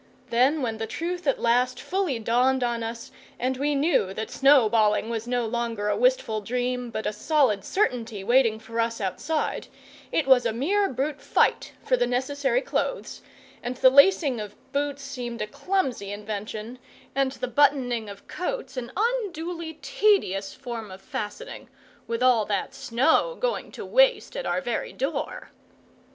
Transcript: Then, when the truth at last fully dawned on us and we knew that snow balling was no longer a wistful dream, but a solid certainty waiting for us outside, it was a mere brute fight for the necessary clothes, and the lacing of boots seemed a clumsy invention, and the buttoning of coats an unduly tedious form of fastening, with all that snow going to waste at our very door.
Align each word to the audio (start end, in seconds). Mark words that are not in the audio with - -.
Then, 0.31 0.63
when 0.63 0.79
the 0.79 0.87
truth 0.87 1.27
at 1.27 1.39
last 1.39 1.79
fully 1.79 2.17
dawned 2.17 2.63
on 2.63 2.81
us 2.81 3.11
and 3.37 3.55
we 3.55 3.75
knew 3.75 4.15
that 4.15 4.31
snow 4.31 4.67
balling 4.67 5.11
was 5.11 5.27
no 5.27 5.45
longer 5.45 5.89
a 5.89 5.95
wistful 5.95 6.41
dream, 6.41 6.89
but 6.89 7.05
a 7.05 7.13
solid 7.13 7.63
certainty 7.63 8.23
waiting 8.23 8.57
for 8.57 8.79
us 8.79 8.99
outside, 8.99 9.67
it 10.11 10.25
was 10.25 10.43
a 10.43 10.53
mere 10.53 10.91
brute 10.91 11.21
fight 11.21 11.73
for 11.83 11.97
the 11.97 12.07
necessary 12.07 12.61
clothes, 12.61 13.21
and 13.61 13.75
the 13.77 13.91
lacing 13.91 14.39
of 14.41 14.55
boots 14.73 15.03
seemed 15.03 15.39
a 15.39 15.45
clumsy 15.45 16.11
invention, 16.11 16.79
and 17.13 17.33
the 17.33 17.47
buttoning 17.47 18.09
of 18.09 18.27
coats 18.27 18.77
an 18.77 18.91
unduly 18.97 19.75
tedious 19.83 20.51
form 20.51 20.89
of 20.89 20.99
fastening, 20.99 21.69
with 22.07 22.23
all 22.23 22.43
that 22.43 22.73
snow 22.73 23.37
going 23.39 23.71
to 23.71 23.85
waste 23.85 24.35
at 24.35 24.47
our 24.47 24.61
very 24.61 24.93
door. 24.93 25.51